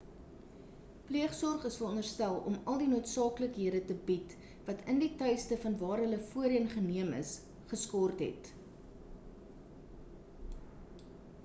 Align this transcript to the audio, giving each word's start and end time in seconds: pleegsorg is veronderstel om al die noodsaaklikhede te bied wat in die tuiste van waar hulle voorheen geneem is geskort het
pleegsorg 1.09 1.65
is 1.67 1.75
veronderstel 1.81 2.39
om 2.51 2.55
al 2.73 2.79
die 2.83 2.87
noodsaaklikhede 2.93 3.83
te 3.91 3.97
bied 4.09 4.33
wat 4.71 4.81
in 4.95 5.03
die 5.05 5.11
tuiste 5.21 5.59
van 5.67 5.77
waar 5.85 6.03
hulle 6.05 6.19
voorheen 6.33 6.67
geneem 6.75 7.15
is 7.21 7.37
geskort 7.77 8.27
het 8.29 8.53